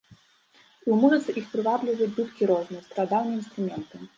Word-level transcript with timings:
І 0.11 0.87
ў 0.93 0.95
музыцы 1.03 1.35
іх 1.41 1.45
прывабліваюць 1.53 2.15
дудкі 2.17 2.51
розныя, 2.53 2.85
старадаўнія 2.89 3.39
інструменты. 3.43 3.95